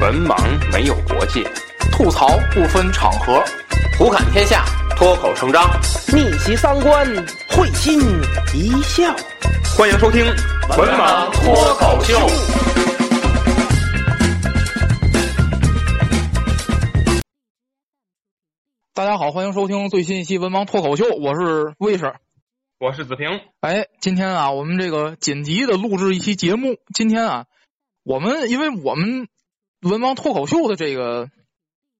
[0.00, 0.34] 文盲
[0.72, 1.44] 没有国界，
[1.92, 3.44] 吐槽不分场合，
[3.98, 4.64] 胡侃天下，
[4.96, 5.62] 脱口成章，
[6.10, 7.06] 逆袭三观，
[7.50, 8.00] 会心
[8.54, 9.14] 一笑。
[9.76, 10.24] 欢迎收听
[10.78, 12.14] 《文盲脱口秀》。
[18.94, 22.14] 大家好，欢迎收听最新一期《文盲脱口秀》，我是卫士。
[22.78, 23.28] 我是子平。
[23.60, 26.76] 哎，今天啊，我们这个紧急的录制一期节目。
[26.94, 27.44] 今天啊，
[28.02, 29.28] 我们因为我们
[29.80, 31.30] 文王脱口秀的这个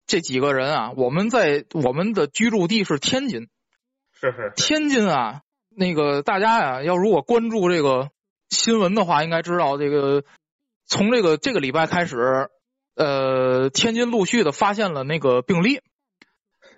[0.06, 3.48] 这几个人啊，我们在我们的居住地是天津。
[4.12, 4.52] 是是是。
[4.56, 8.10] 天津啊，那个大家呀，要如果关注这个
[8.48, 10.24] 新闻的话，应该知道这个
[10.86, 12.50] 从这个这个礼拜开始，
[12.96, 15.80] 呃，天津陆续的发现了那个病例。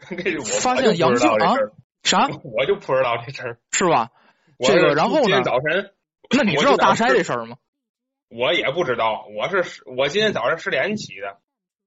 [0.62, 1.55] 发现阳性啊？
[2.02, 2.29] 啥？
[2.29, 4.10] 我就不知道这事儿，是吧？
[4.59, 5.43] 这个，然后呢？
[5.43, 5.91] 早晨，
[6.30, 7.57] 那你知道大筛这事儿吗？
[8.32, 11.38] 我也不知道，我是我今天早上十点起的，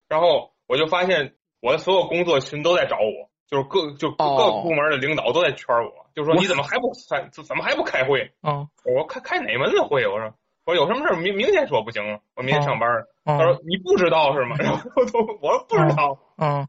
[0.08, 7.28] 然后我就发现我的所有工作群都在找我，就是各就各部门的领导都在圈我，就说你怎么还不开？
[7.32, 8.32] 怎么还不开会？
[8.44, 10.06] 嗯，我开开哪门子会？
[10.08, 10.34] 我说
[10.66, 12.20] 我说有什么事明明天说不行吗？
[12.36, 12.90] 我明天上班。
[13.26, 14.56] 他说你不知道是吗？
[14.62, 16.20] 然后我都我说不知道。
[16.38, 16.68] 嗯。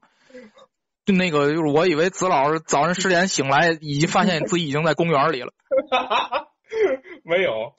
[1.05, 5.53] 就那个，就是我以为子老师早上十点醒来，已经发现自己已经在公园里了。
[7.23, 7.75] 没有，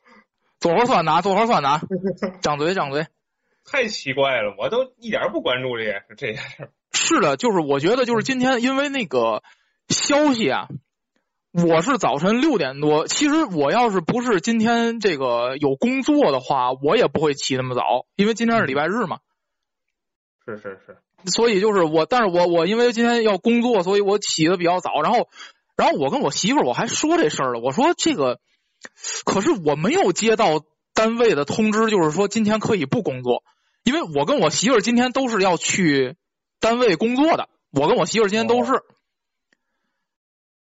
[0.59, 1.22] 做核酸呢？
[1.22, 1.81] 做核酸呢？
[2.41, 3.08] 张嘴，张嘴。
[3.66, 6.72] 太奇怪了，我都一点不关注这件事，这件事。
[6.94, 9.44] 是的，就是我觉得，就是今天，因为那个
[9.89, 10.69] 消息啊，
[11.52, 13.08] 我是早晨六点多。
[13.08, 19.19] 其实我要是不是今天这个有工作的话，我也不会起那么早，因为今天是礼拜日嘛。
[20.45, 20.97] 是是是。
[21.25, 25.02] 所以就是我，但是我我因为今天要工作，所以我起的比较早。
[25.02, 25.28] 然后，
[25.75, 27.59] 然后我跟我媳妇儿我还说这事儿了。
[27.59, 28.39] 我说这个，
[29.25, 33.44] 可是我没有接到单位的通知，就是说今天可以不工作。
[33.84, 36.16] 因为我跟我媳妇儿今天都是要去
[36.59, 37.50] 单位工作的。
[37.72, 38.81] 我跟我媳妇儿今天都是。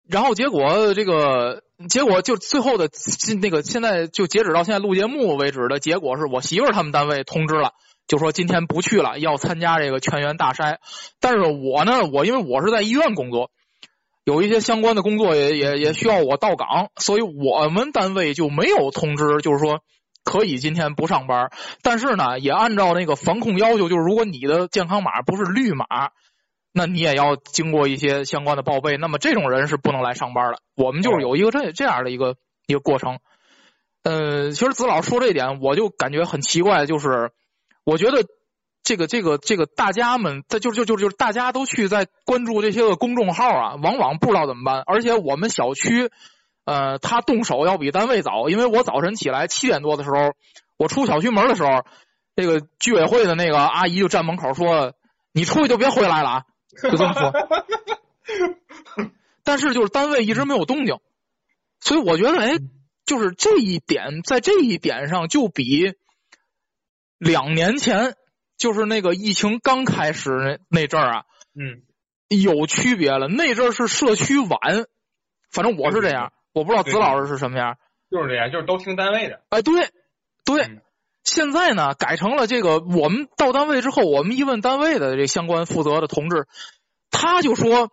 [0.08, 2.90] 然后结果这个结果就最后的
[3.40, 7.72] 那个现在就截止到现在录节目为止的结果是我媳妇儿他们单位通知了。
[8.06, 10.78] 就说今天不去了，要参加这个全员大筛。
[11.20, 13.52] 但是我呢，我因为我是在医院工作，
[14.24, 19.80] 有一些相关的工作也也也需要我到岗，所以我们单位就没有通知，就是说
[20.24, 21.50] 可以今天不上班。
[21.82, 25.86] 但是呢，也按照那个防控要求，就是如果你的健康码不是绿码，
[26.72, 28.96] 那你也要经过一些相关的报备。
[28.96, 30.58] 那么这种人是不能来上班的。
[30.76, 33.18] 我们就是有一个这这样的一个一个过程。
[34.02, 37.30] 呃，其实子老说这一点，我就感觉很奇怪，就是。
[37.82, 38.24] 我觉得
[38.82, 44.82] 这个这个这个大家们，他就就就就是大家都去在关注这些个公众号啊，往往不知道怎么办。
[44.86, 46.10] 而且我们小区，
[46.64, 50.32] 呃，他动手要比单位早，因为我早晨起来七点多的时候，
[50.76, 51.84] 我出小区门的时候，
[52.34, 54.94] 这个居委会的那个阿姨就站门口说
[55.32, 56.42] ：“你出去就别回来了啊！”
[56.82, 57.32] 就这么说。
[59.44, 60.98] 但是就是单位一直没有动静，
[61.80, 62.58] 所以我觉得，哎，
[63.04, 65.94] 就是这一点，在这一点上就比。
[67.18, 68.14] 两年前，
[68.60, 71.24] 就是那个疫情刚开始那那阵儿啊，
[71.58, 71.80] 嗯，
[72.28, 73.26] 有区别了。
[73.26, 74.84] 那阵儿是社区晚，
[75.50, 77.78] 反正我是这样，我不知道子老师是什么样。
[78.10, 79.40] 就是这样，就是都听单位的。
[79.48, 79.88] 哎，对，
[80.44, 80.82] 对。
[81.24, 86.46] 现在呢，改成了这个，我们到单位之后，我们一问单位的这相关负责的同志，
[87.10, 87.90] 他就说，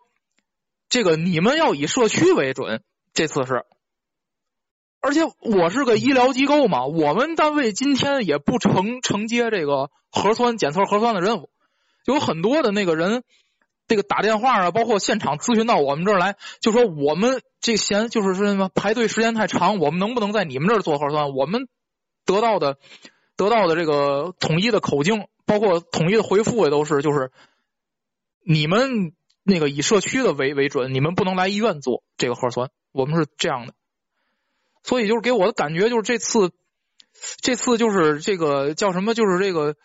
[0.90, 3.64] 这个你们要以社区为准，这次是。
[5.00, 11.50] 而且我是个医疗机构嘛，我们单位今天也不承承接这个核酸检测核酸的任务，
[12.06, 13.24] 有很多的那个人，
[13.88, 21.34] 这个打电话啊，包括现场咨询到我们这儿来，就说我们这嫌就是说什么排队时间太长，我们能不能在你们这儿做核酸？
[21.34, 21.68] 我们
[22.26, 22.78] 得到的
[23.38, 27.32] 得到的这个统一的口径，包括统一的回复也都是，就是
[28.46, 33.74] 你们那个以社区的为为准，你们不能来医院做这个核酸，我们是这样的。
[34.88, 36.52] 所以就是给我的感觉就是这次，
[37.42, 39.14] 这次就是这个叫什么？
[39.14, 39.76] 就是这个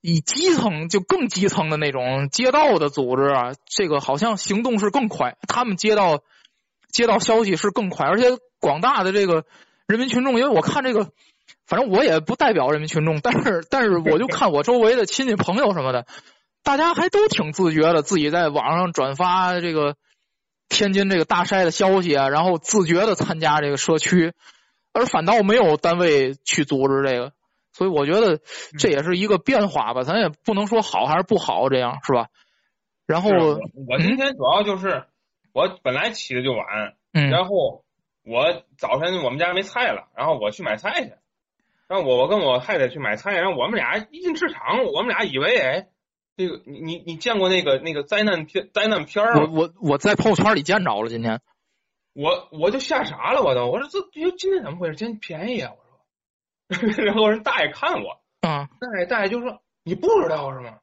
[0.00, 6.24] 以基层就更基层的那种街道的组织啊，这个好像行动是更快，他们接到
[6.90, 8.26] 接到消息是更快，而且
[8.58, 9.44] 广大的这个
[9.86, 11.12] 人民群众，因为我看这个，
[11.64, 16.06] 反正我也不代表人民群众，但是但是我就看我周围的亲戚朋友什么的，
[16.64, 19.94] 大家还都挺自觉的，自己在网上转发这个。
[20.70, 24.32] 天津这个大筛的消息啊，然后自觉的参加这个社区，
[24.94, 27.32] 而反倒没有单位去组织这个，
[27.72, 28.40] 所以我觉得
[28.78, 32.28] 这也是一个变化吧，咱也不能说好还是不好，这样是吧？
[33.04, 35.04] 然后我今天主要就是
[35.52, 37.84] 我本来起的就晚，嗯，然后
[38.24, 41.12] 我早晨我们家没菜了，然后我去买菜去，
[41.88, 45.88] 然后我我跟我太太去买菜，然后我们俩一进市场，我们俩以为哎，
[46.40, 51.42] 这个你你你见过那个那个灾难片灾难片我我我在朋友圈里见着了，今天
[52.14, 54.96] 我我就吓傻了，我都我说这这今天怎么回事？
[54.96, 55.74] 今天便宜啊！
[56.70, 60.78] 我说， 然后人大爷看我，嗯，大爷大爷就说你不知道是吗？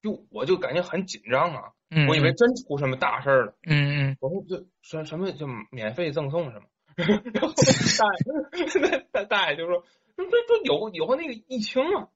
[0.00, 3.56] 就我就感觉很紧张啊，嗯，我以为真出什么大事儿了。
[3.66, 6.66] 嗯嗯，我说这什什么就免费赠送什么？
[6.96, 7.52] 然后
[7.98, 9.82] 大爷大 大爷就说
[10.16, 12.06] 这这有有那个疫情啊！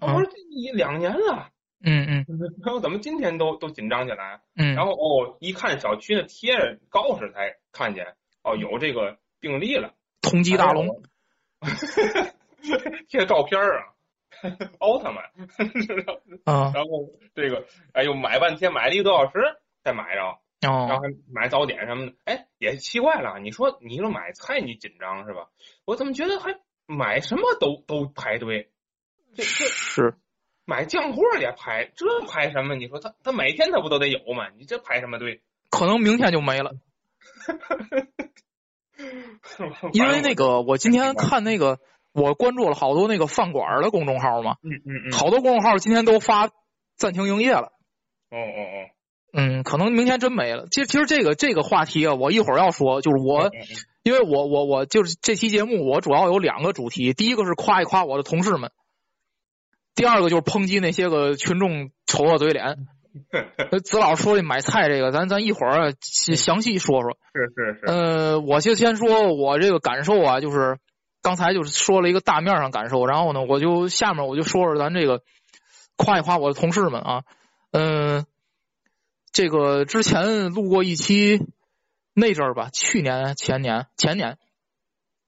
[0.00, 1.50] 我说一两年了，
[1.84, 2.26] 嗯嗯，
[2.64, 4.40] 然后怎么今天都都紧张起来？
[4.56, 9.92] 嗯，然后哦，一看小区那贴着告示才看见哦，有这个病例了，
[10.22, 11.02] 通缉大龙，
[13.08, 13.94] 贴照片啊，
[14.80, 15.24] 奥特曼，
[16.44, 19.38] 啊， 然后这个哎呦买半天买了一个多小时
[19.82, 20.38] 才买着，哦。
[20.88, 25.48] 然后哦，还买早点什么的，哎也奇怪了，你说你说买菜你紧张是吧？
[25.84, 28.70] 我怎么觉得还买什么都都排队？
[29.36, 30.14] 这这是，
[30.64, 32.74] 买酱货也排，这排什么？
[32.74, 34.48] 你说他他每天他不都得有吗？
[34.58, 35.42] 你这排什么队？
[35.70, 36.72] 可能明天就没了。
[39.92, 41.78] 因为那个，我今天看那个，
[42.12, 46.50] 我关注了好多那个饭馆的公众号嘛，嗯嗯嗯，好多公众号今天都发
[46.96, 47.72] 暂停营业了。
[48.30, 48.90] 哦哦哦，
[49.32, 50.66] 嗯，可能明天真没了。
[50.70, 53.50] 其实其实这个这个话题啊，我一会儿要说，就是我，
[54.02, 58.70] 因为我我我就是这期节目，我主要有两个主题，第一个是夸一夸我的同事们，
[59.94, 62.86] 第二个就是抨击那些个群众丑恶嘴脸。
[63.84, 67.16] 子老说的买菜这个，咱咱一会儿详细说说。
[67.32, 67.86] 是是是。
[67.86, 70.78] 呃，我就先说我这个感受啊，就是
[71.22, 75.22] 刚才就是说了一个大面上感受，然后呢，我就下面我就说说咱这个
[75.96, 77.22] 夸一夸我的同事们啊，
[77.70, 78.26] 嗯，
[79.30, 81.40] 这个之前录过一期
[82.14, 84.38] 那阵儿吧，去年前年前年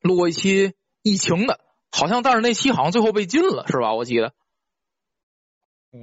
[0.01, 1.61] 录过一期疫情的，
[1.93, 3.95] 好像但是那期好像最后被禁了，是吧？
[3.95, 4.33] 我记得。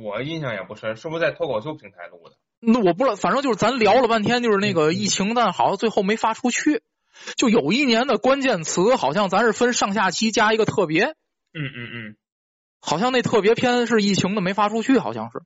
[0.01, 2.36] 我印象也不深，是不是在脱口秀平台录的？
[2.60, 6.81] 那我不知道，反正就是咱聊了半天，就是那个疫情，但好像最后没发出去。
[7.36, 11.04] 就有一年的关键词，好像咱是分上下期加一个特别。
[11.06, 12.16] 嗯嗯嗯。
[12.81, 15.42] 好像那特别篇是疫情的，没发出去，好像是。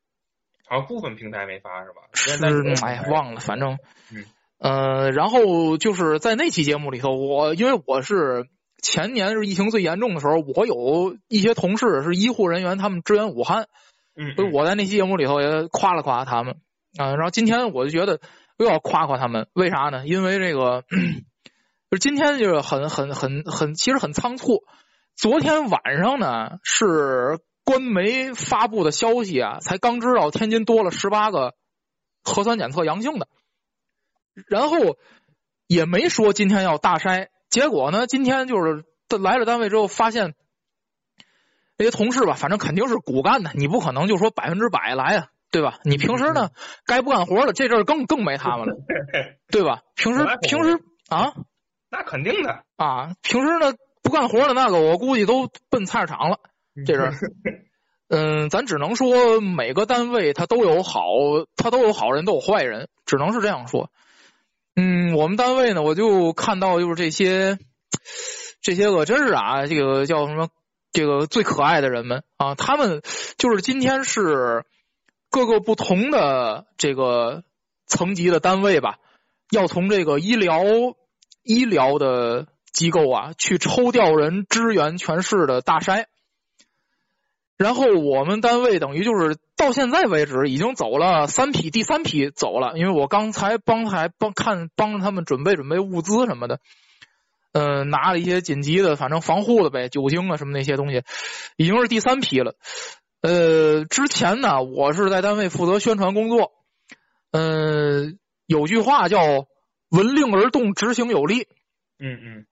[0.67, 2.01] 好像部分平台没发是吧？
[2.13, 3.77] 是，哎呀，忘了，反正。
[4.13, 4.25] 嗯。
[4.59, 8.47] 呃，然后就是在那期节目里头，我因为我是
[8.81, 13.67] 前年是疫情最严重的时候，我有一些同事是医护人员，他们支援武汉。
[14.19, 16.55] 嗯，所以我在那期节目里头也夸了夸他们
[16.97, 18.19] 啊，然后今天我就觉得
[18.57, 20.07] 又要夸夸他们，为啥呢？
[20.07, 20.83] 因为这个，
[21.91, 24.63] 就今天就是很很很很，其实很仓促。
[25.15, 31.53] 昨天晚上呢是官媒发布的消息啊，才刚知道天津多了十八个
[32.23, 33.27] 核酸检测阳性的，
[34.47, 34.97] 然后
[35.67, 38.83] 也没说今天要大筛，结果呢今天就是
[39.21, 40.33] 来了单位之后发现。
[41.77, 45.79] 这些同事吧，反正肯定是骨干的，你不可能就说百分之百来啊，对吧？
[45.83, 46.49] 你平时呢，
[46.85, 48.75] 该不干活的这阵儿更更没他们了，
[49.51, 49.81] 对吧？
[49.95, 50.79] 平时平时
[51.09, 51.33] 啊，
[51.89, 56.39] 那肯定的啊，平时呢不干活的那个，我估计都奔菜市场了。
[56.85, 57.13] 这阵儿，
[58.09, 61.01] 嗯，咱只能说每个单位他都有好，
[61.55, 63.89] 他都有好人，都有坏人，只能是这样说。
[64.75, 67.57] 嗯，我们单位呢，我就看到就是这些
[68.61, 70.49] 这些个真是啊，这个叫什么？
[70.97, 73.03] 这个最可爱的人们啊，他们
[73.37, 74.65] 就是今天是
[75.29, 77.43] 各个不同的这个
[77.85, 78.97] 层级的单位吧，
[79.51, 80.63] 要从这个医疗
[81.43, 86.05] 医疗的机构啊去抽调人支援全市的大筛。
[87.57, 96.59] 然后我们单位等于就是到现在为止已经走了三批，第三批走了，因为我刚才帮还帮看帮他们准备准备物资什么的。
[97.53, 101.03] 嗯，拿了一些紧急的，反正防护的呗，酒精啊什么那些东西，
[101.57, 102.55] 已经是第三批了。
[103.21, 106.51] 呃，之前呢，我是在单位负责宣传工作。
[107.31, 109.19] 嗯，有句话叫
[109.89, 111.47] “闻令而动，执行有力”。
[111.99, 112.45] 嗯嗯。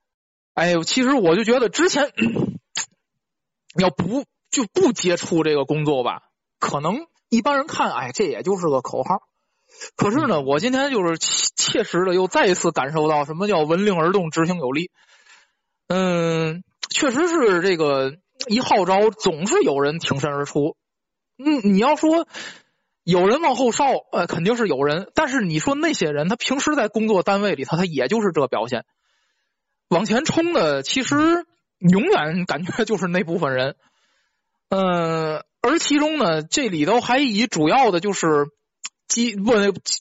[0.54, 2.10] 哎呦，其实我就觉得之前
[3.78, 6.22] 要不就不接触这个工作吧，
[6.58, 9.20] 可能一般人看，哎，这也就是个口号。
[9.96, 14.90] 可是呢，我今天就是切实的又再一次感受到什么叫闻令而动，执行有力。
[15.88, 18.14] 嗯，确实是这个
[18.48, 20.76] 一号召，总是有人挺身而出。
[21.38, 22.26] 嗯，你要说
[23.04, 25.10] 有人往后稍，呃，肯定是有人。
[25.14, 28.84] 但是你说那些人，他平时在工作单位里头，他也就是这表现。
[29.88, 31.46] 往前冲的，其实
[31.78, 33.76] 永远感觉就是那部分人。
[34.70, 38.48] 嗯，而其中呢，这里头还以主要的就是。
[39.08, 39.52] 机不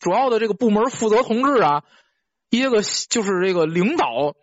[0.01, 1.83] 主要的这个部门负责同志啊，
[2.49, 4.35] 一些个就是这个领导，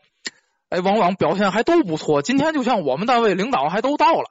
[0.68, 2.22] 哎，往往表现还都不错。
[2.22, 4.26] 今天就像我们单位领导还都到了，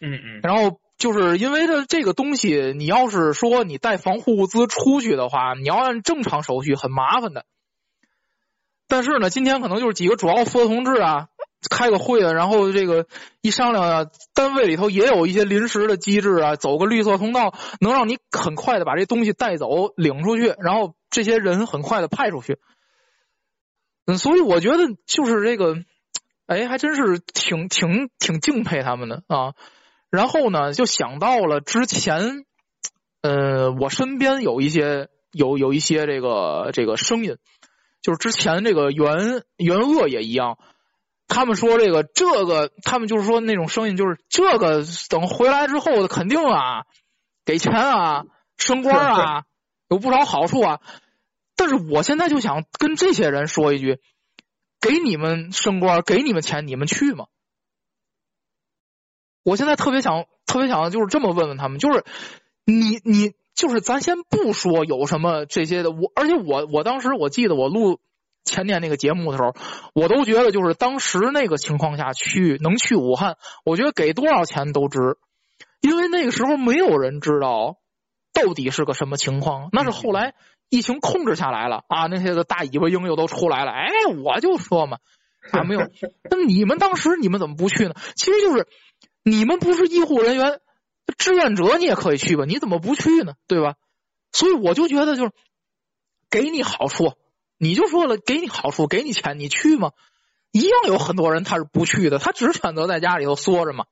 [0.00, 7.44] 嗯嗯，然后就是因为这这个东西，你要是说你带防护物资出去的话，你要按正常手续很麻烦的。
[8.88, 11.28] 但是呢，今天可能就是几个主要负责同志啊，
[11.68, 13.06] 开个会啊，然后这个
[13.40, 22.58] 一商量啊，单位里头也有一些临时的机制啊，走个绿色通道，能让你很快的把这东西带走、领出去，然后这些人很快的派出去。
[24.06, 25.76] 嗯，所以我觉得就是这个，
[26.46, 29.54] 哎，还真是挺挺挺敬佩他们的啊。
[30.10, 32.44] 然后呢，就想到了之前，
[33.22, 37.36] 呃，我身边有一些有有一些这个这个声音。
[38.02, 40.58] 就是之前这个袁袁鄂也一样，
[41.28, 46.86] 他们说这个这个，他们就是说那种声音，就是这个等回来之后肯定啊，
[47.44, 48.24] 给钱啊，
[48.56, 49.44] 升官啊，
[49.88, 50.80] 有不少好处啊。
[51.56, 54.00] 但是我现在就想跟这些人说一句：
[54.80, 57.26] 给你们升官，给你们钱，你们去吗？
[59.42, 62.04] 我现在特别想，特别想就是这么问问他们，就是
[62.64, 63.34] 你你。
[63.56, 68.00] 就是咱先不说有什么这些的，我而且我我当时我记得我录
[68.46, 69.54] 前年那个节目的时候，
[69.92, 75.18] 我都觉得就是当时那个情况下去能去武汉，我觉得给多少钱都值，
[75.82, 77.76] 因为那个时候没有人知道
[78.32, 79.68] 到底是个什么情况。
[79.72, 80.34] 那是后来
[80.70, 83.72] 疫情控制下来了啊，那些个大尾巴鹰又都出来了。
[83.72, 83.90] 哎，
[84.24, 84.98] 我就说嘛，
[85.50, 85.80] 啊没有。
[86.30, 87.94] 那你们当时你们怎么不去呢？
[88.14, 88.66] 其实就是
[89.22, 90.60] 你们不是医护人员。
[91.18, 93.34] 志愿者你也可以去吧，你怎么不去呢？
[93.46, 93.74] 对吧？
[94.32, 95.30] 所以我就觉得就是
[96.28, 97.14] 给你好处，
[97.58, 99.92] 你就说了给你好处，给你钱，你去吗？
[100.52, 103.86] 一样有很多人他是不去的，他只选择在家里头缩着嘛。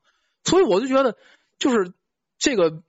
[0.45, 1.17] 所以我就觉得
[1.59, 1.93] 就是
[2.39, 2.83] 这个，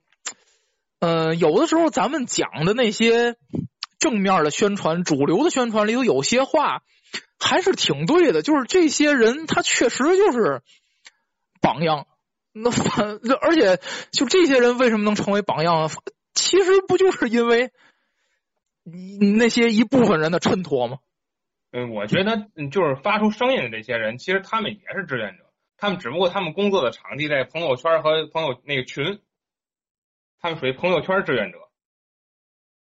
[1.00, 3.36] 呃，有的时候咱们讲的那些
[3.98, 6.82] 正面的宣传、主流的宣传里头有些话
[7.38, 10.62] 还是挺对的，就是这些人他确实就是
[11.60, 12.06] 榜样。
[12.52, 13.78] 那反，而且
[14.12, 15.90] 就这些人为什么能成为榜样？
[16.32, 17.70] 其实不就是因为
[19.36, 20.98] 那些一部分人的衬托吗？
[21.72, 25.44] 嗯，我觉得就是发出声音的这些人，其实他们也是志愿者，
[25.76, 29.20] 他们只不过他们工作的场地在朋友圈和朋友那个群，
[30.40, 31.58] 他们属于朋友圈志愿者。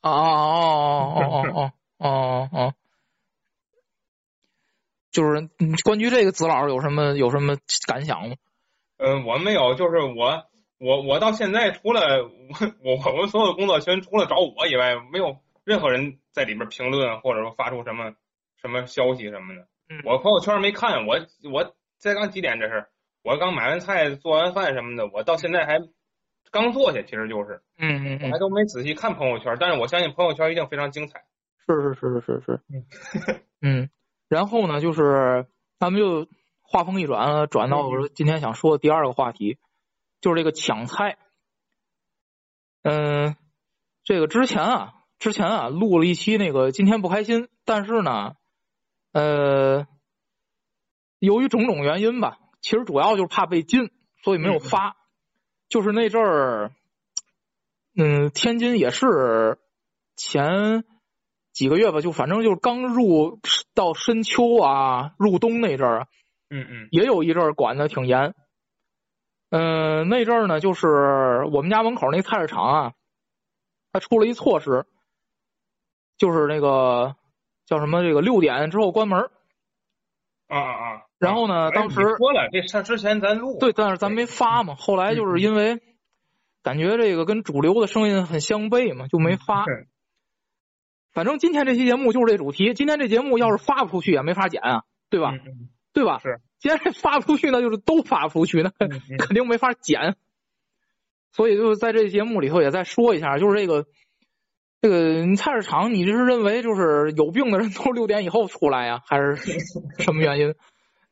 [0.03, 2.75] 哦哦哦哦哦哦哦，
[5.13, 5.51] 就是
[5.85, 8.37] 关于这个子老师有什么有什么感想吗？
[8.97, 10.47] 嗯，我没有，就是我，
[10.79, 12.23] 我，我到现在除了
[12.83, 15.37] 我，我们所有的工作群除了找我以外，没有
[15.71, 18.13] 任何人在里边评论或者说发出什么
[18.61, 19.69] 什么消息什么的。
[19.89, 21.19] 嗯，我朋友圈没看，我
[21.53, 22.89] 我才刚几点这是，
[23.23, 25.79] 我刚买完菜做完饭什么的，我到现在还
[26.51, 31.25] 刚坐下，其实就是，嗯嗯，我还都没仔细看朋友圈，但是我相信朋友圈一定非常精彩。
[31.67, 32.61] 是是是是是
[33.21, 33.89] 是， 嗯，
[34.29, 35.47] 然后呢，就是
[35.79, 36.27] 咱们就。
[36.73, 39.59] 话锋一转，转到我说今天想说的第二个话题，
[40.21, 41.19] 就是这个抢菜。
[42.85, 43.35] 嗯，
[44.05, 48.35] 这个之前啊，之前啊录了一期那个今天不开心，但是呢，
[49.13, 49.87] 呃，
[51.19, 53.91] 由于种种原因吧，其实主要就是怕被禁，
[54.25, 54.97] 所以没有发。
[55.69, 56.73] 就是那阵儿，
[57.97, 59.59] 嗯，天津也是
[60.17, 60.85] 前
[61.53, 63.39] 几个月吧，就反正就是刚入
[63.75, 66.09] 到深秋啊，入冬那阵儿。
[66.49, 68.35] 嗯嗯，也有一阵儿管的挺严，
[69.51, 72.93] 嗯，那阵儿呢，就是我们家门口那菜市场啊，
[73.93, 74.87] 他出了一措施，
[76.21, 77.17] 就是那个
[77.65, 79.19] 叫什么，这个六点之后关门。
[80.49, 81.03] 啊啊啊！
[81.19, 84.75] 然后呢，当时说了，这上之前咱录对，但是咱没发嘛。
[84.75, 85.81] 后来就是因为
[86.63, 89.65] 感觉这个跟主流的声音很相悖嘛，就没发。
[91.13, 92.75] 反正今天这期节目就是这主题。
[92.75, 95.33] 今天这节目要是发不出去，也没法剪啊，对吧？
[95.93, 96.19] 对吧？
[96.19, 98.71] 是，既然发不出去，那就是都发不出去，那
[99.19, 100.17] 肯定没法剪。
[101.33, 103.87] 所以就是在这节目里头也再说一下，就是这个
[104.81, 109.37] 这个菜市场，你是认为就是有病的人都是六点以后出来呀，还是
[109.99, 110.55] 什么原因？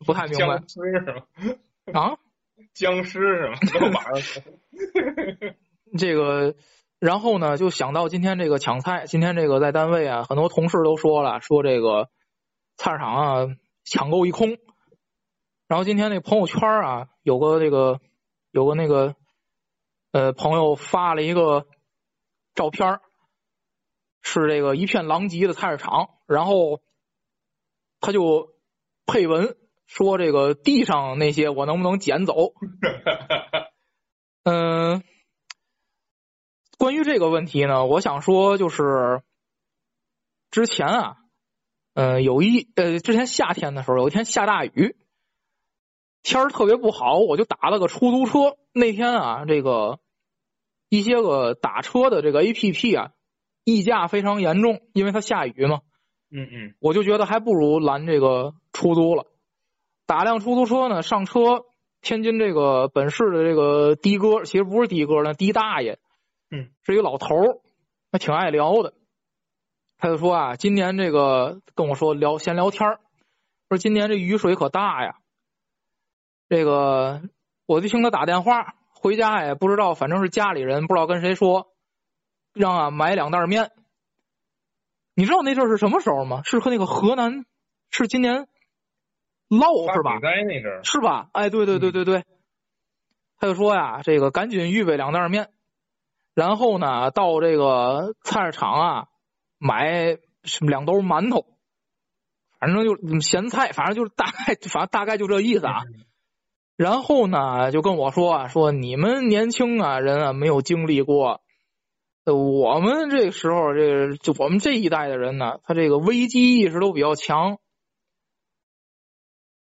[0.07, 0.59] 不太明白。
[0.59, 1.53] 僵尸是
[1.93, 2.01] 吗？
[2.01, 2.17] 啊？
[2.73, 3.59] 僵尸是吗？
[3.75, 4.43] 都晚上。
[5.99, 6.55] 这个，
[6.99, 12.09] 然后呢，就想到今天这个抢菜，今天这个在单位啊，很多同事都说了，说这个
[12.77, 13.47] 菜市场啊
[13.85, 14.57] 抢购一空。
[15.67, 18.01] 然后今天那朋友圈啊，有个这个
[18.51, 19.15] 有个那个
[20.13, 21.67] 呃朋友发了一个
[22.55, 23.01] 照片，
[24.23, 26.81] 是这个一片狼藉的菜市场，然后
[28.01, 28.55] 他就
[29.07, 29.57] 配文
[29.87, 32.53] 说这个地上那些我能不能捡走？
[34.45, 35.03] 嗯，
[36.79, 39.23] 关于这个问题呢，我想说就是
[40.51, 41.17] 之前啊，
[41.95, 44.97] 呃，有一呃，之前夏天的时候，有一天下大雨，
[46.23, 48.57] 天儿特别不好，我就打了个出租车。
[48.73, 50.01] 那天啊，这个
[50.89, 53.13] 一些个打车的这个 A P P 啊，
[53.69, 55.81] 溢价非常严重，因为它下雨嘛。
[56.31, 59.27] 嗯嗯，我就觉得还不如拦这个出租了。
[60.07, 61.67] 打辆出租车呢，上车，
[62.01, 65.99] 天津这个本市的这个的哥，其实不是的哥，那的大爷，
[66.51, 67.61] 嗯，是一个老头儿，
[68.11, 68.95] 他挺爱聊的。
[69.99, 73.01] 他就说啊，今年这个跟我说聊闲聊天儿，
[73.69, 75.17] 说今年这雨水可大呀。
[76.49, 77.21] 这个
[77.67, 81.69] 我就听他打电话，回家也不知道，反正是家里人不知道跟谁说，
[82.53, 83.71] 让俺买两袋面。
[85.15, 86.43] 你知道那阵儿是什么时候吗？
[86.45, 87.45] 是和那个河南
[87.91, 88.47] 是今年
[89.49, 90.21] 涝是吧？
[90.21, 91.29] 灾那阵儿是吧？
[91.33, 92.25] 哎，对对对对对。
[93.41, 95.51] 他就说呀，这个赶紧预备两袋面，
[96.35, 99.07] 然后呢，到这个菜市场啊
[99.59, 101.47] 买什么两兜馒头，
[102.61, 105.83] 反正就咸菜，反正就是大概，反正大概就这意思啊。
[106.77, 111.41] 然后呢，就跟我说啊，说你们年轻啊人啊没有经历过。
[112.35, 117.59] 我们这个时候，这个就我们这一代的人呢，他这个危机意识都比较强。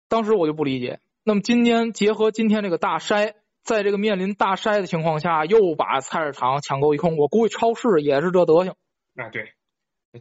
[0.09, 0.99] 当时我就不理解。
[1.23, 3.33] 那么今天结合今天这个大筛，
[3.63, 8.75] 在这个面临大筛的情况下，又把菜市场抢购一空，我估计超市也是这德行。
[9.15, 9.51] 啊，对，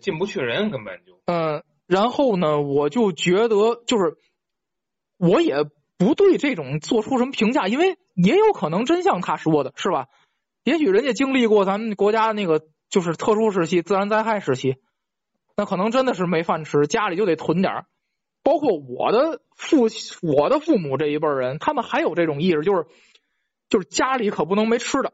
[0.00, 1.20] 进不去人根本就。
[1.26, 4.16] 嗯，然后呢，我就觉得就是，
[5.16, 5.64] 我也
[5.96, 10.08] 不对这种做出什么评价，因为也有可能真像他说的，是吧？
[10.66, 14.74] 也许人家经历过咱们国家那个就是特殊时期、自然灾害时期，
[15.56, 17.86] 那可能真的是没饭吃，家里就得囤点儿。
[18.42, 19.86] 包括我的父、
[20.22, 22.86] 我的父母这一辈人，他们还有这种意识，就是
[23.68, 25.12] 就是家里可不能没吃的，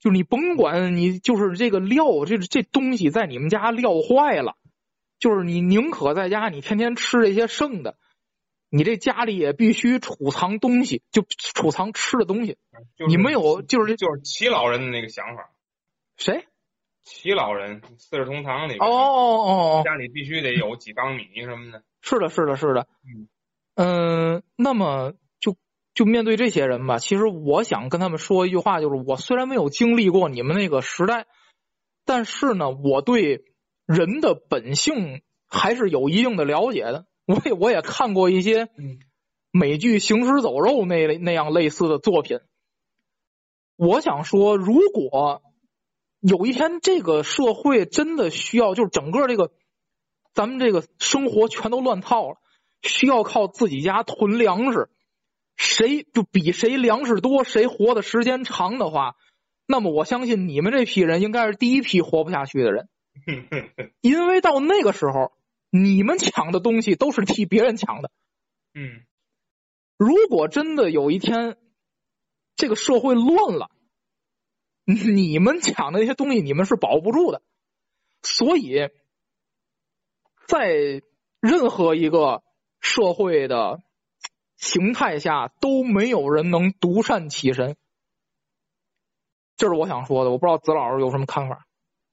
[0.00, 4.56] 就你甭管你就是这个料，这这东西在你们家料坏了，
[5.18, 7.98] 就是你宁可在家你天天吃这些剩的。
[8.68, 12.58] 你这家里也必须储藏东西，就储藏吃的东西。
[12.96, 15.50] 就是、你没有，就是就是齐老人的那个想法。
[16.16, 16.46] 谁？
[17.04, 18.80] 齐老人，四世同堂里边。
[18.80, 19.82] 哦哦哦！
[19.84, 21.84] 家里必须得有几缸米什么的。
[22.00, 22.88] 是的，是的，是的。
[23.04, 23.28] 嗯
[23.76, 25.56] 嗯，那么就
[25.94, 31.26] 就面对这些人吧，其实我想跟他们说一句话，就是我虽然没有经历过你们那个时代，
[32.04, 33.44] 但是呢，我对
[33.86, 37.06] 人的本性还是有一定的了解的。
[37.26, 38.68] 我也我也看过一些
[39.50, 42.38] 美剧《行尸走肉》那那样类似的作品。
[43.74, 45.42] 我想说，如果
[46.20, 49.50] 有一天这个社会真的需要，就是整个这个
[50.32, 52.36] 咱们这个生活全都乱套了，
[52.82, 54.88] 需要靠自己家囤粮食，
[55.56, 59.16] 谁就比谁粮食多，谁活的时间长的话，
[59.66, 62.88] 那么我相信你们这批人应该是第一批活不下去的人，
[64.00, 65.32] 因为到那个时候。
[65.70, 68.10] 你们抢的东西都是替别人抢的，
[68.72, 69.04] 嗯，
[69.98, 71.58] 如果真的有一天
[72.54, 73.70] 这个社会乱了，
[74.84, 77.42] 你们抢的那些东西你们是保不住的，
[78.22, 78.88] 所以
[80.46, 81.02] 在
[81.40, 82.42] 任何一个
[82.80, 83.82] 社会的
[84.56, 87.76] 形态下都没有人能独善其身，
[89.56, 90.30] 这是我想说的。
[90.30, 91.66] 我不知道子老师有什么看法？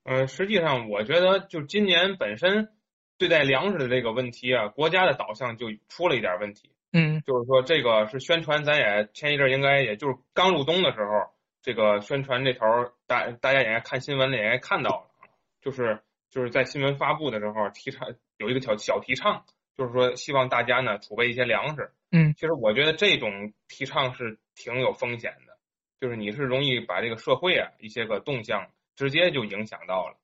[0.04, 2.76] 呃，实际上我觉得就今年本身。
[3.17, 6.69] 对待粮食的这个问题啊，国家的导向就出了一点问题。
[6.91, 12.65] 嗯，就是说这个是宣传，咱也前一阵应该也就是刚入冬的时候，这个宣传这头
[13.08, 15.30] 大大家也看新闻里也看到了，
[15.62, 19.45] 就是就是在新闻发布的时候提倡有一个小小提倡，
[19.76, 21.91] 就是说希望大家呢储备一些粮食。
[22.12, 25.58] 嗯，其实我觉得这种提倡是挺有风险的，
[25.99, 30.17] 就是你是容易把这个社会啊一些个动向直接就影响到了。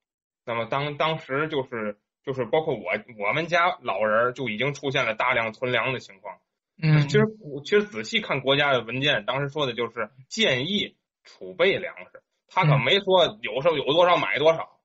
[0.44, 1.98] 那么当当时就是。
[2.30, 6.38] 就是包括我，我们家老人就已经出现了大量存粮的情况。
[6.80, 7.26] 嗯，其实
[7.64, 14.78] 其实仔细看国家的文件，当时说的就是建议储备粮食，他可没说有时候有多少买多少，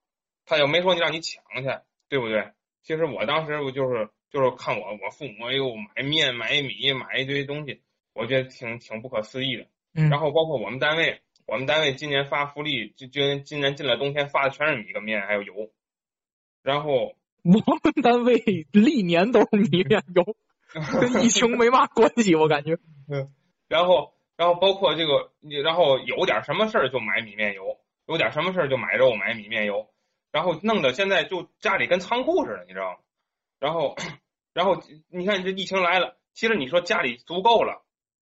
[0.47, 1.69] 他又没说你让你抢去，
[2.09, 2.53] 对不对？
[2.81, 7.83] 其实我当时我就是就是看我我父母又买面买米买一堆东西，
[8.15, 9.67] 我觉得挺挺不可思议的。
[9.93, 15.53] 嗯，然后包括我们单位，我们单位今年发福利，就就今年进了冬天发的全是米跟面还有油，
[16.63, 17.15] 然后。
[17.45, 17.51] 我
[17.83, 20.35] 们单位历年都是米面油，
[20.99, 22.79] 跟疫情没嘛关系，我感觉。
[23.07, 23.29] 嗯，
[23.67, 25.31] 然后，然后包括这个，
[25.63, 29.91] 然后有点什么事儿就买米面油，有点什么事儿就买肉买米面油，
[30.31, 32.97] 然后弄得现在就家里跟仓库似的，你知道吗？
[33.59, 33.95] 然后，
[34.53, 37.85] 然后你看这疫情来了，其实你说家里足够了，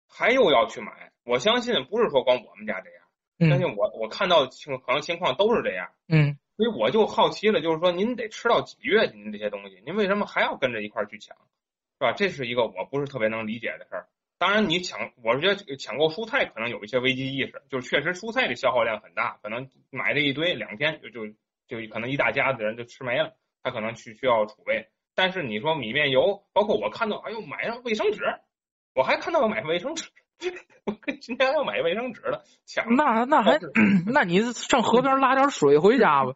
[0.08, 5.90] 还又要去买，我相信不是说光我们家这样，相信我我看到情可能情况都是这样。
[6.08, 6.38] 嗯。
[6.58, 9.12] 所以我就好奇了，就是说您得吃到几月？
[9.14, 12.14] 您这些东西，您为什么还要跟着一块去抢，是吧？
[12.14, 14.08] 这是一个我不是特别能理解的事儿。
[14.40, 21.28] 当然，你抢，我是觉得抢购蔬菜可能有一些危机意识，就是确实蔬菜的消耗量很大，可能买这一堆两天就就
[21.68, 24.90] 就可能一大家子人就吃没了，他可能去需要储备。
[25.14, 28.22] 但是你说米面油，包括我看到，哎呦，买上卫生纸，
[28.94, 30.10] 我还看到要买卫生纸，
[30.86, 33.60] 我今天要买卫生纸了，抢那那还
[34.08, 36.34] 那你上河边拉点水回家吧。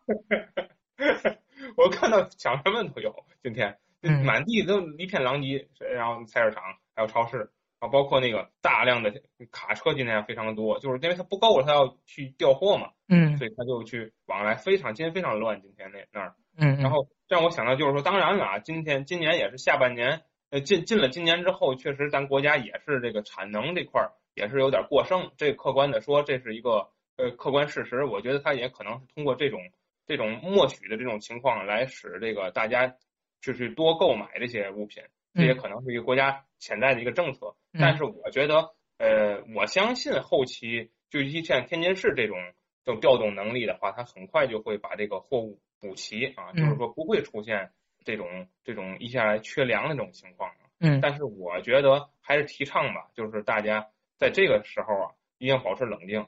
[1.78, 6.64] 我看到抢什么都有，今天嗯满地都一片狼藉，然后菜市场
[6.96, 9.14] 还有超市啊，包括那个大量的
[9.52, 16.36] 卡车今天非常多，就是因为它不够了，它要去调货嘛，嗯所以他就去往来，非常今天非常乱，今天那那儿。
[16.58, 28.04] 嗯，然后让我想到就是说，当然了啊，今天今年也是下半年，呃，进进了今年之后，确实咱国家也是这个产能这块儿也是有点过剩，这客观的说，这是一个呃客观事实。
[28.04, 29.60] 我觉得它也可能是通过这种
[30.06, 32.96] 这种默许的这种情况来使这个大家
[33.42, 37.56] 就是多购买这些物品，这也可能是一个国家潜在的一个政策。
[37.74, 42.38] 嗯但是我觉得，呃，我相信后期就一像天津市这种
[42.84, 47.72] 这种调动能力的话，它很快就会把这个货物补齐啊，嗯就是说不会出现
[48.04, 50.56] 这种这种一下来缺粮的这种情况啊。
[50.80, 53.88] 嗯但是我觉得还是提倡吧，就是大家
[54.18, 56.26] 在这个时候啊，一定要保持冷静。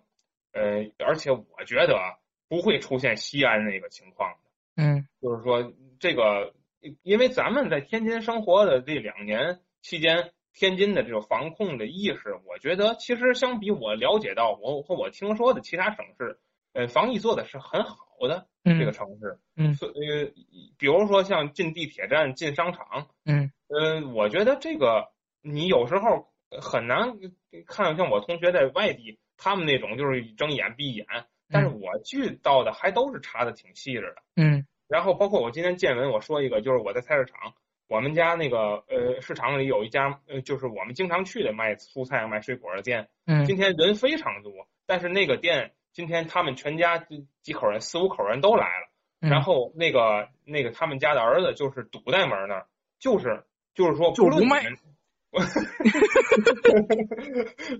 [0.51, 4.37] 呃，而且我觉得啊，不会出现西安那个情况的。
[4.75, 6.53] 嗯就是说这个，
[7.01, 16.37] 因为咱们在天津生活的这两年期间，天津的这种防控的意识，我觉得其实相比我了解到我和我听说的其他省市，
[16.73, 18.47] 呃，防疫做的是很好的。
[18.65, 20.31] 嗯这个城市，嗯所呃，
[20.77, 25.09] 比如说像进地铁站、进商场，嗯呃，我觉得这个
[25.41, 26.29] 你有时候
[26.61, 27.19] 很难
[27.67, 31.05] 看，像我同学在外地，他们那种就是睁眼闭眼，
[31.51, 34.15] 但是我去到的还都是查的挺细致的。
[34.37, 37.53] 嗯然后包括我今天见闻，我说一个，就是我在菜市场，
[37.89, 44.53] 我们家那个呃市场里有一家呃，就是我们经常去的卖蔬菜、卖水果的店，嗯今天人非常多，
[44.85, 48.89] 但是那个店今天他们全家几几口人，四五口人都来了，
[49.21, 52.67] 嗯，然后那个那个他们家的儿子就是堵在门那儿，
[52.99, 54.83] 就是就是说就是不卖不论你们，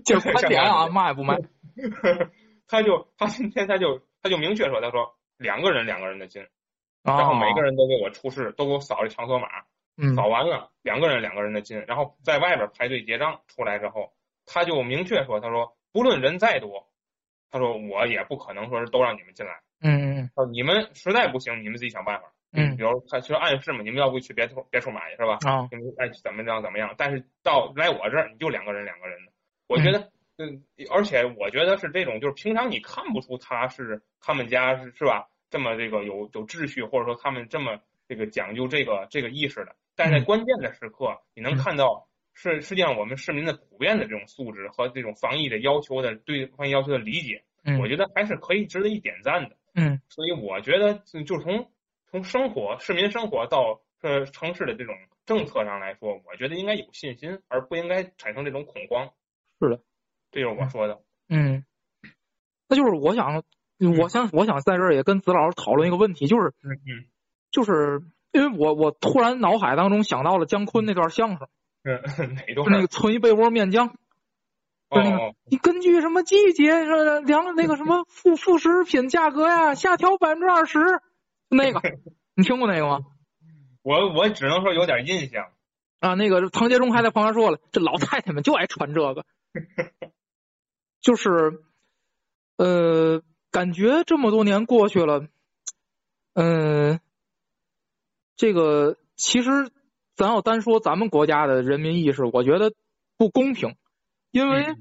[0.04, 1.38] 今儿盘点啊，卖不卖？
[2.66, 6.42] 他就他今天他就他就明确说，他说两个人两个人的金，
[7.02, 9.48] 然然后每个人都给我出示，都给我扫这场所码，
[10.14, 14.12] 扫完了两个人两个人的金，然后在外边排队结账，出来之后
[14.46, 16.88] 他就明确说，他说不论人再多，
[17.54, 22.32] 他说我也不可能说是都让你们进来，嗯嗯他说你们实在不行，你们自己想办法。
[22.52, 22.76] 嗯。
[22.76, 25.38] 比如他就暗示嘛，你们要不去别处别处买去是吧？
[25.48, 29.30] 啊你们爱怎么样怎么样，但是到来我这儿你就两个人两个人的，
[29.68, 49.56] 我觉得，嗯，而且我觉得是这种，就是平常你看不出他是他们家是是吧，这么这个有有秩序，或者说他们这么这个讲究这个这个意识的，但是在关键的时刻，你能看到是实际上我们市民的普遍的这种素质和这种防疫的要求的对防疫要求的理解，嗯，我觉得还是可以值得一点赞的。
[49.74, 51.70] 嗯所以我觉得，就就从
[52.10, 54.94] 从生活、市民生活到呃城市的这种
[55.26, 59.10] 政策上来说，我觉得应该有信心，而不应该产生这种恐慌。
[59.60, 59.80] 是的，
[60.30, 61.00] 这就是我说的。
[61.28, 61.64] 嗯，
[62.68, 63.42] 那就是我想，
[63.98, 67.06] 我想我想在这儿也跟子老师讨论一个问题，就是嗯嗯
[67.50, 71.48] 就是因为我我突然脑海当中想到了姜昆那段相声，
[72.18, 72.72] 嗯，哪就段？
[72.72, 73.90] 那个存一被窝面浆。
[74.90, 80.78] 哦那个哦，你根据什么季节说量那个什么副副食品价格呀，下调百分之二十，
[81.48, 81.80] 那个
[82.36, 83.00] 你听过那个吗？
[83.82, 85.46] 我我只能说有点印象。
[86.00, 89.24] 啊，那个唐杰忠还在旁边说了，这老太太们就爱传这个，
[91.00, 91.62] 就是
[92.56, 95.26] 呃，感觉这么多年过去了，
[96.34, 97.00] 嗯、
[98.36, 99.70] 这个其实
[100.16, 102.72] 咱要单说咱们国家的人民意识，我觉得
[103.16, 103.76] 不公平，
[104.30, 104.74] 因为。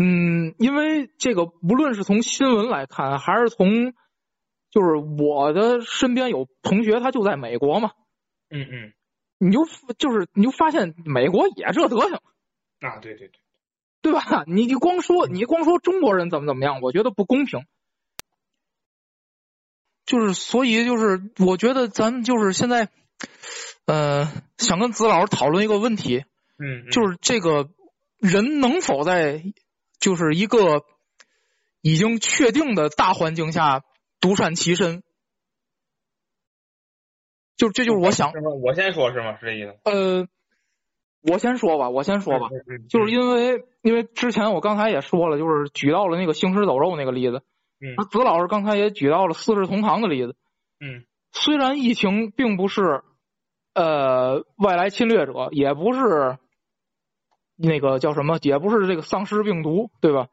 [0.00, 3.94] 嗯因为这个无论是从新闻来看，还是从
[4.70, 7.90] 就是我的身边有同学，他就在美国嘛，
[8.48, 8.92] 嗯嗯，
[9.38, 9.64] 你就
[9.96, 12.20] 就是你就发现美国也这德行，
[12.80, 13.40] 啊，对对对，
[14.02, 14.44] 对吧？
[14.46, 17.64] 你你光说你光说中国人怎么怎么样，我觉得不公平。
[20.04, 22.88] 就是所以就是我觉得咱们就是现在，
[23.88, 26.18] 呃，想跟子老师讨论一个问题，
[26.58, 27.70] 嗯，嗯就是这个
[28.18, 29.42] 人能否在
[29.98, 30.84] 就是一个
[31.80, 33.82] 已经确定的大环境下
[34.20, 35.02] 独善其身？
[37.56, 38.30] 就这就是我想，
[38.62, 39.38] 我先说是吗？
[39.40, 39.74] 是这意思？
[39.84, 40.28] 呃，
[41.22, 42.48] 我先说吧，我先说吧，
[42.90, 47.42] 就是因为因为之前我刚才也说了，就是举到了那个行尸走肉那个例子，
[47.80, 50.36] 嗯子老师刚才也举到了四世同堂的例子。
[50.78, 53.02] 嗯虽然疫情并不是
[53.74, 56.38] 呃外来侵略者，也不是
[57.56, 60.28] 那个叫什么，也不是这个丧尸病毒，对吧？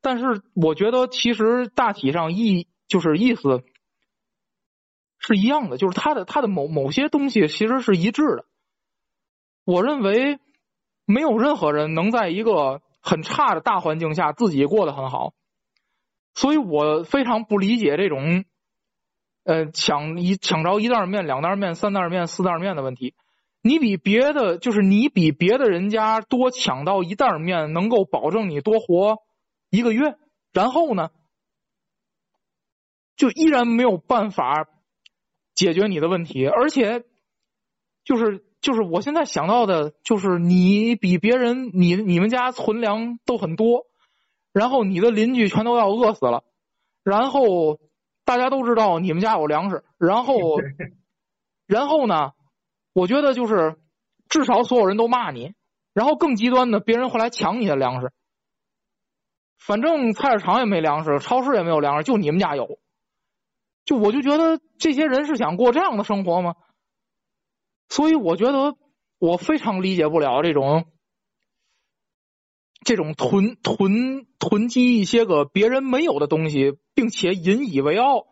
[0.00, 3.62] 但是我觉得其实大体上意就是意思
[5.18, 8.44] 是一样的，就是它的它的某某些东西其实是一致的。
[9.64, 10.40] 我认为
[11.04, 15.34] 没有任何人能在一个很差的大环境下自己过得很好，
[16.34, 18.44] 所以我非常不理解这种。
[19.44, 23.14] 呃，抢一抢着一袋面、两袋面、三袋面、四袋面的问题，
[23.60, 29.18] 你比别的就是你比别的人家多抢到一袋面，能够保证你多活
[29.68, 30.14] 一个月，
[30.52, 31.10] 然后呢，
[33.16, 34.68] 就依然没有办法
[35.56, 37.02] 解决你的问题，而且
[38.04, 43.86] 就是就是我现在想到的，就是你比别人你你们家存粮都很多，
[44.52, 46.44] 然后你的邻居全都要饿死了，
[47.02, 47.80] 然后。
[48.24, 50.34] 大家都知道你们家有粮食，然后，
[51.66, 52.32] 然后呢？
[52.94, 53.78] 我觉得就是
[54.28, 55.54] 至少所有人都骂你，
[55.94, 58.12] 然后更极端的，别人会来抢你的粮食。
[59.58, 62.78] 反正菜市场也没粮食，超市也没有粮食，就你们家有。
[63.86, 66.54] 就我就觉得这些人是想过这样的生活吗？
[67.88, 68.76] 所以我觉得
[69.18, 70.84] 我非常理解不了这种
[72.84, 76.78] 这种囤囤囤积一些个别人没有的东西。
[76.94, 78.26] 并且引以为傲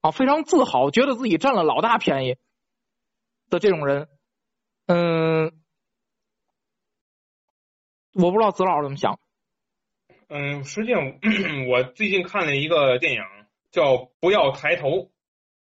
[0.00, 2.36] 啊，非常自豪，觉得自己占了老大便宜
[3.48, 4.08] 的这种人，
[4.86, 5.52] 嗯，
[8.12, 9.18] 我不知道子老师怎么想。
[10.28, 11.00] 嗯，实际上
[11.68, 13.22] 我最近看了一个电影
[13.70, 14.88] 叫《不要抬头》，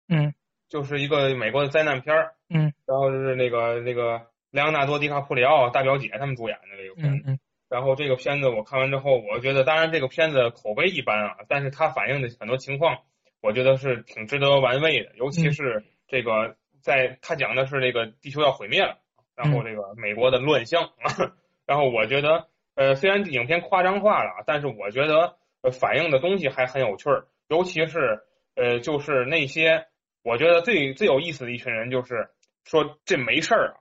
[0.09, 0.35] 嗯，
[0.69, 7.25] 就是一个美国的灾难片儿，嗯，然后是那个那个莱昂纳多·迪卡普里奥大表姐他们主演的这个片子。
[7.27, 7.39] 嗯嗯。
[7.73, 12.99] 然后这个片子我看完之后，我觉得当然这个片子口碑一般啊，但是它反映的很多情况，
[13.41, 15.13] 我觉得是挺值得玩味的。
[15.17, 18.99] 尤其是这个，在他讲的是这个地球要毁灭了，
[19.35, 20.91] 然后这个美国的乱象，
[21.65, 25.39] 然后我觉得呃虽然影片夸张化了，但是我觉得
[25.73, 27.25] 反映的东西还很有趣儿。
[27.49, 28.21] 尤其是
[28.55, 29.87] 呃就是那些
[30.23, 32.29] 我觉得最最有意思的一群人，就是
[32.65, 33.75] 说这没事儿啊，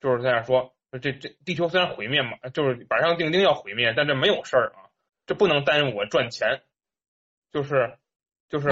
[0.00, 0.73] 就是在那说。
[0.98, 4.90] 这这地球虽然毁灭嘛，就是板上钉钉要毁灭，但这没有事儿啊，
[5.26, 6.62] 这不能耽误我赚钱。
[7.52, 7.98] 就是
[8.48, 8.68] 就是，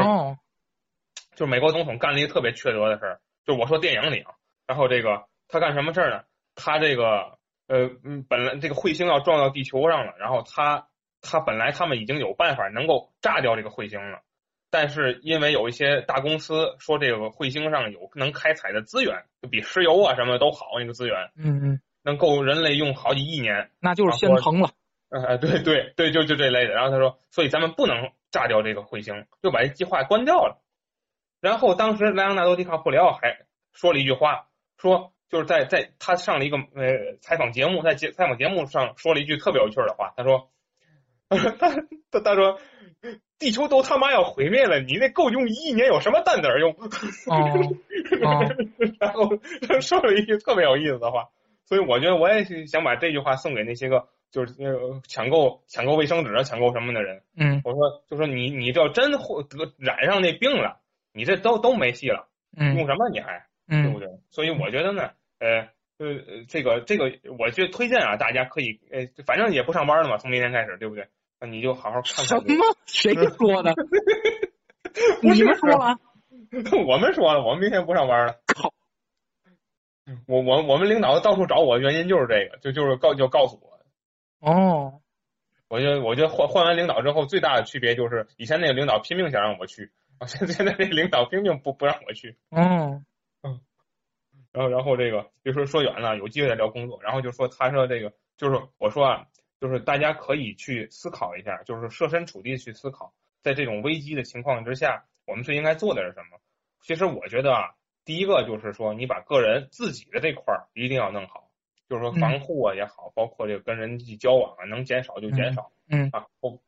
[1.36, 4.34] 就美国总统干了一个特别缺德的事儿，就我说电影里啊，
[4.66, 6.24] 然后这个他干什么事儿呢？
[6.56, 10.88] 他这个呃嗯，本来这个彗星要撞到地球上了，然后他
[11.20, 14.22] 他本来他们已经有办法能够炸掉这个彗星了，
[14.68, 21.80] 但是因为有一些大公司说这个彗星上有能开采的资源，就比石油啊什么的都好那个资源，嗯嗯。
[22.04, 24.70] 能够人类用好几亿年，那就是先成了。
[25.10, 26.72] 哎，对对对，就就这类的。
[26.72, 30.62] 然后他说，所以咱们不能炸掉这个彗星，就把这计划关掉了。
[31.40, 34.46] 然后当时莱昂纳多·迪卡普里奥还说了一句话，
[34.78, 40.48] 说就是在在他上了一个呃采访节目，在节采访节目上说了一句特别有趣的话，他说，
[41.28, 41.68] 他
[42.10, 42.58] 他他说，
[43.38, 46.74] 地球都他妈要毁灭了，你那够用一亿年有什么蛋子用？
[48.98, 49.28] 然后
[49.82, 51.28] 说了一句特别有意思的话。
[51.72, 57.22] 所以我觉得我也是想把这句话送给那些个就是呃抢购抢购卫生纸啊抢购什么的人。
[57.34, 59.18] 嗯，我说就说你你这真得
[59.78, 60.80] 染上那病了，
[61.14, 62.28] 你这都都没戏了。
[62.54, 63.46] 嗯，用什么你还
[63.84, 64.08] 对不对？
[64.28, 65.60] 所以我觉得呢，呃
[65.96, 71.06] 呃这个这个，我就推荐啊，大家可以呃反正也不上班了嘛，从明天开始，对不对？
[71.40, 72.26] 那你就好好看看。
[72.26, 72.64] 什么？
[72.84, 73.72] 谁说的？
[75.24, 75.96] 你们说了？
[76.86, 78.34] 我们说了，我们明天不上班了。
[78.46, 78.74] 靠！
[80.26, 83.72] 我我我们领导到处找我，原因就是这个，就就是告就告诉我。
[84.40, 85.00] 哦，
[85.68, 92.36] 我觉得我觉得换换完领导之后，最大的区别就是以前那个领导拼命想让我去， 啊，现现在这领导拼命不不让我去。
[92.50, 93.06] 嗯
[93.42, 93.60] 嗯，
[94.50, 97.00] 然后然后这个别说说远了，有机会再聊工作。
[97.02, 99.26] 然后就说他说这个就是我说啊，
[99.60, 106.40] 就是大家可以去思考一下，就是设身处地去思考，在这种危机的情况之下，我们最应该做的是什么？
[106.80, 107.74] 其实我觉得啊。
[108.04, 111.50] 第一个就是说，你把个人自己的这块儿一定要弄好，
[111.88, 115.70] 就是说防护啊也好，包括这个跟人际交往啊，能减少就减少。
[115.88, 116.58] 嗯啊，我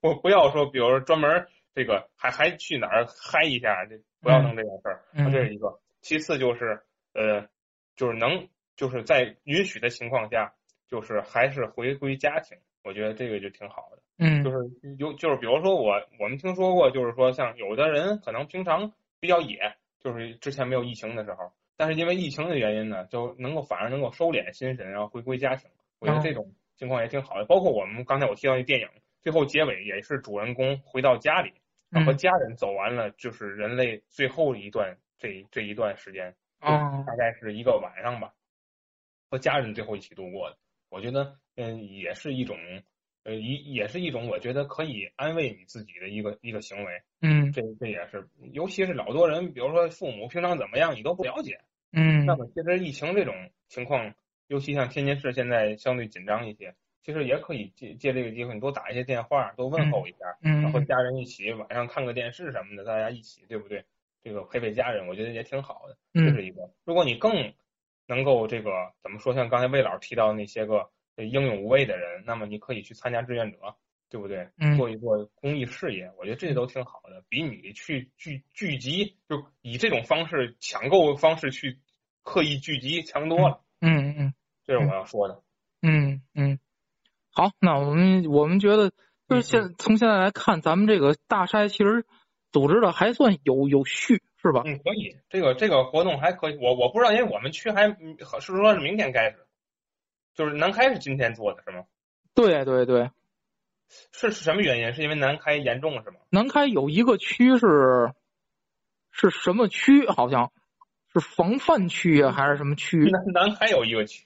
[0.00, 5.02] 我不要说，比如说专门这个还还去哪儿嗨一下，这不要弄这件事儿。
[5.30, 5.80] 这是一个。
[6.00, 6.80] 其次就是
[7.12, 7.48] 呃，
[7.96, 10.54] 就是能就是在允许的情况下，
[10.88, 13.98] 就是还是回归家庭，我觉得这个就挺好的。
[14.18, 14.58] 嗯，就是
[14.98, 19.74] 有就是比如说我我们听说过，就是说像有的人可能平常比较野。
[20.02, 25.70] 就是之前没有疫情的时候，但是因为疫情的原因呢，就能够反而能够收敛心神，然后回归家庭。
[25.98, 27.44] 我觉得这种情况也挺好的。
[27.44, 28.88] 包括我们刚才我提到那电影，
[29.20, 31.52] 最后结尾也是主人公回到家里，
[32.04, 38.32] 和家人走完了，就是人类最后一段这这一段时间，哦，大概是一个晚上吧，
[39.30, 40.56] 和家人最后一起度过的。
[40.88, 42.56] 我觉得，嗯，也是一种，
[43.24, 47.02] 呃，一也是一种，我觉得可以安慰你自己的一个一个行为。
[47.20, 51.60] 嗯，这这也是，尤其是老多人，比如说父母平常怎么样，你都不了解。
[51.92, 53.34] 嗯，那么其实疫情这种
[53.68, 54.14] 情况，
[54.48, 63.84] 尤其像天津市现在相对紧张一些，其实也可以借借这个机会，你多打一些电话，多问候一下，嗯，然后家人一起晚上看个电视什么的，大家一起，对不对？
[64.24, 65.96] 这个陪陪家人，我觉得也挺好的。
[66.14, 66.70] 这是一个。
[66.84, 67.52] 如果你更
[68.06, 68.70] 能够这个
[69.02, 73.58] 怎么说，像刚才魏老师提到那些个英勇无畏的人，那么你可以去参加志愿者，
[74.08, 74.48] 对不对？
[74.58, 81.78] 嗯，做一做公益事业，我觉得这些都挺好的，比你去聚聚集，就以这种方式抢购方式去
[82.22, 83.60] 刻意聚集强多了。
[83.80, 85.42] 嗯嗯，这是我要说的。
[85.82, 86.58] 嗯嗯，
[87.32, 88.92] 好，那我们我们觉得
[89.28, 92.06] 就是现从现在来看，咱们这个大筛其实
[92.52, 94.62] 组织的还算有有序，是吧？
[94.64, 96.56] 嗯，可以，这个这个活动还可以。
[96.58, 97.96] 我我不知道，因为我们区还是
[98.40, 99.44] 说是明天开始，
[100.34, 101.84] 就是南开是今天做的是吗？
[102.34, 103.10] 对对对，
[104.12, 104.94] 是是什么原因？
[104.94, 106.16] 是因为南开严重是吗？
[106.30, 108.12] 南开有一个区是
[109.10, 110.08] 是什么区？
[110.08, 110.50] 好像
[111.12, 112.98] 是防范区啊，还是什么区？
[113.10, 114.24] 南南开有一个区，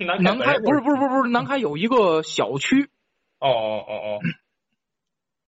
[0.00, 2.88] 南南开不是不是不是不是南开有一个小区。
[3.38, 4.20] 哦哦哦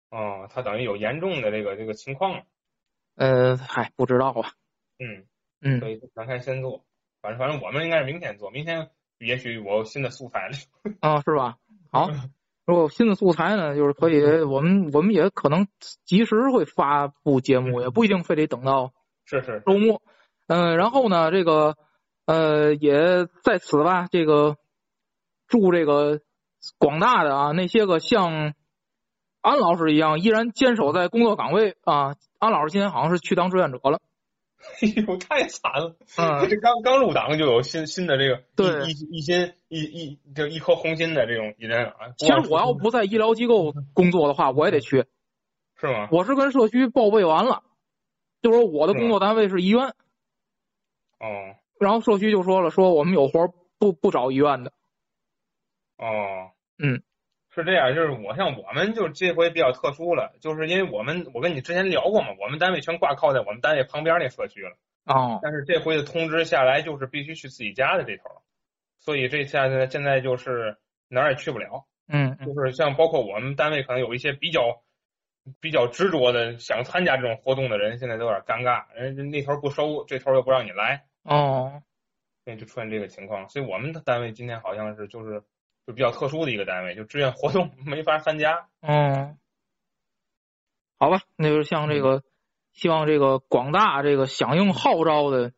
[0.09, 2.43] 哦，哦，他等于有严重的这个这个情况。
[3.15, 4.53] 呃，嗨，不知道啊。
[4.97, 5.25] 嗯
[5.61, 6.83] 嗯，所以南开先做，
[7.21, 8.89] 反正反正我们应该是明天做，明天
[9.21, 10.57] 也许我有新的素材了。
[10.99, 11.57] 啊，是吧？
[11.91, 12.09] 好，
[12.65, 15.67] 如果有新的素材呢，就是可以，我们我们也可能
[16.05, 18.93] 及时会发布节目，也不一定非得等到
[19.25, 20.01] 是是周末。
[20.47, 21.77] 嗯，然后呢，这个
[22.25, 24.57] 呃也在此吧，这个
[25.47, 26.21] 祝这个
[26.77, 28.53] 广大的啊那些个像
[29.41, 33.99] 安老师一样依然坚守在工作岗位啊，安老师今天好像是去当志愿者了。
[34.81, 35.95] 哎呦，太惨了！
[36.17, 42.13] 嗯，这刚刚入党就有新新的这个对一一心一一就一颗红心的这种人啊。
[42.17, 45.05] 其实我要不在医疗机构工作的话，我也得去。
[45.79, 46.07] 是吗？
[46.11, 47.63] 我是跟社区报备完了，
[48.41, 49.87] 就说我的工作单位是医院。
[51.19, 54.71] 哦然后社区就说了，说我们有活不不找医院的。
[55.97, 57.01] 哦，嗯，
[57.53, 64.77] 是这样，就是我像我们就这回比较特殊了，就是因为我们我跟你之前聊过嘛，我们单位全挂靠在我们单位旁边那社区了。
[65.05, 68.23] 哦，但是这回的通知下来，就是必须去自己家的这头，
[68.99, 70.77] 所以这下子现在就是
[71.09, 71.85] 哪儿也去不了。
[72.07, 74.83] 嗯就是像包括我们单位可能有一些比较
[75.59, 81.81] 比较执着的想参加这种活动的人，现在都有点尴尬，人家那头不收，这头又不让你来，哦，
[82.45, 83.49] 所以就出现这个情况。
[83.49, 85.41] 所以我们的单位今天好像是就是
[85.87, 88.67] 就比较特殊的一个单位，就志愿活动 没法参加。
[88.81, 89.37] 嗯，
[90.99, 92.23] 好吧，那就是像这个，
[92.73, 95.51] 希望这个广大这个响应号召的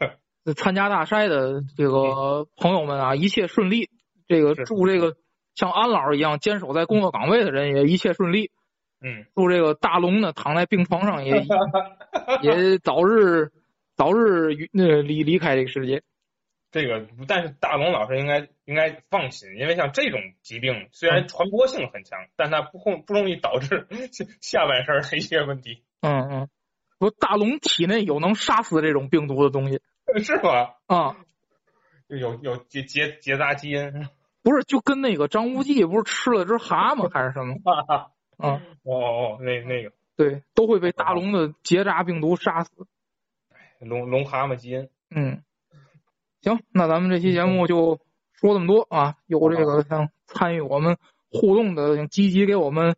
[0.56, 3.90] 参加大赛的这个朋友们啊，一切顺利。
[4.26, 5.16] 这个祝这个
[5.54, 8.50] 像安老师一样坚守在工作岗位的人也一切顺利。
[9.00, 11.46] 嗯，祝这个大龙呢躺在病床上也
[12.42, 13.52] 也早日
[13.94, 16.02] 早日与那离离开这个世界。
[16.70, 23.86] 这个但是大龙老师应该应该放心，因为像这种疾病虽然传播性很强，但它不会不容易导致
[24.40, 26.48] 下半身的一些问题， 嗯嗯，
[26.98, 29.80] 说大龙体内有能杀死这种病毒的东西
[30.22, 30.70] 是吗？
[30.86, 31.16] 啊。
[32.08, 33.92] 有有结结结扎基因。
[34.42, 37.56] 不是，就跟那个张无忌不是吃了只蛤蟆还是什么？
[37.66, 42.70] 啊，哦哦，那那个对，都会被大龙的结扎病毒杀死。
[43.80, 44.88] 龙龙蛤蟆基因。
[45.10, 45.42] 嗯，
[46.40, 48.00] 行，那咱们这期节目就
[48.32, 49.16] 说这么多啊。
[49.26, 50.96] 有这个想参与我们
[51.30, 52.96] 互动的，请积极给我们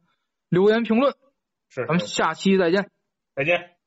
[0.48, 1.14] 留言评论。
[1.68, 2.90] 是，咱们下期再见。
[3.34, 3.79] 再见。